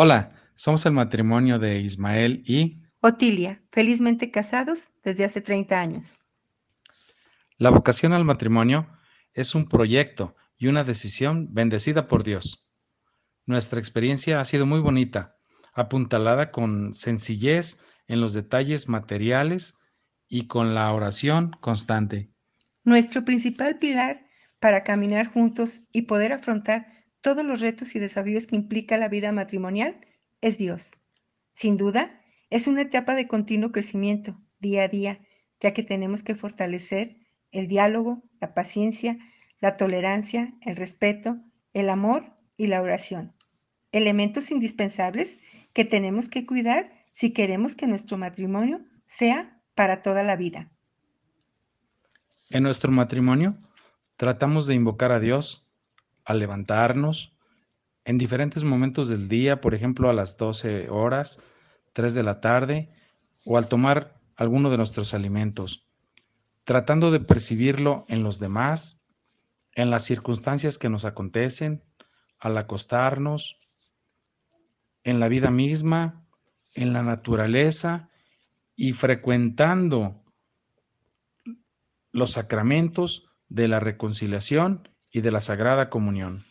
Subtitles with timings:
[0.00, 6.20] Hola, somos el matrimonio de Ismael y Otilia, felizmente casados desde hace 30 años.
[7.56, 8.88] la vocación al matrimonio
[9.34, 12.70] es un proyecto y una decisión bendecida por Dios.
[13.44, 15.36] Nuestra experiencia ha sido muy bonita,
[15.74, 19.78] apuntalada con sencillez en los detalles materiales
[20.28, 22.30] y con la oración constante.
[22.84, 24.28] Nuestro principal pilar
[24.60, 26.97] para caminar juntos y poder afrontar
[27.28, 30.00] todos los retos y desafíos que implica la vida matrimonial
[30.40, 30.92] es Dios.
[31.52, 35.20] Sin duda, es una etapa de continuo crecimiento, día a día,
[35.60, 37.18] ya que tenemos que fortalecer
[37.52, 39.18] el diálogo, la paciencia,
[39.60, 41.36] la tolerancia, el respeto,
[41.74, 43.34] el amor y la oración.
[43.92, 45.36] Elementos indispensables
[45.74, 50.70] que tenemos que cuidar si queremos que nuestro matrimonio sea para toda la vida.
[52.48, 53.58] En nuestro matrimonio
[54.16, 55.67] tratamos de invocar a Dios
[56.28, 57.32] al levantarnos
[58.04, 61.40] en diferentes momentos del día, por ejemplo a las 12 horas,
[61.94, 62.90] 3 de la tarde
[63.46, 65.86] o al tomar alguno de nuestros alimentos,
[66.64, 69.06] tratando de percibirlo en los demás,
[69.72, 71.82] en las circunstancias que nos acontecen,
[72.38, 73.58] al acostarnos,
[75.04, 76.26] en la vida misma,
[76.74, 78.10] en la naturaleza
[78.76, 80.22] y frecuentando
[82.12, 86.44] los sacramentos de la reconciliación y de la Sagrada Comunión.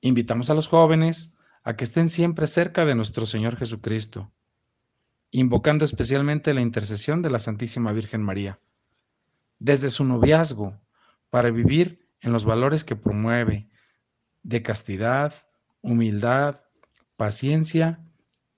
[0.00, 4.32] Invitamos a los jóvenes a que estén siempre cerca de nuestro Señor Jesucristo,
[5.30, 8.60] invocando especialmente la intercesión de la Santísima Virgen María,
[9.58, 10.80] desde su noviazgo,
[11.30, 13.68] para vivir en los valores que promueve
[14.42, 15.34] de castidad,
[15.80, 16.60] humildad,
[17.16, 18.00] paciencia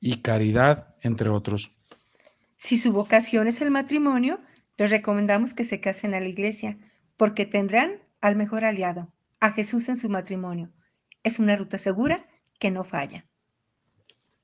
[0.00, 1.72] y caridad, entre otros.
[2.56, 4.40] Si su vocación es el matrimonio,
[4.76, 6.76] les recomendamos que se casen a la iglesia,
[7.16, 10.72] porque tendrán al mejor aliado, a Jesús en su matrimonio.
[11.22, 12.22] Es una ruta segura
[12.58, 13.26] que no falla.